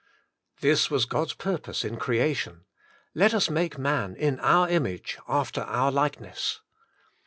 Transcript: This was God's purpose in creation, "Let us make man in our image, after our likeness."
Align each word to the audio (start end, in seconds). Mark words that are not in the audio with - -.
This 0.61 0.89
was 0.89 1.05
God's 1.05 1.35
purpose 1.35 1.85
in 1.85 1.97
creation, 1.97 2.65
"Let 3.13 3.35
us 3.35 3.51
make 3.51 3.77
man 3.77 4.15
in 4.15 4.39
our 4.39 4.67
image, 4.67 5.19
after 5.27 5.61
our 5.61 5.91
likeness." 5.91 6.61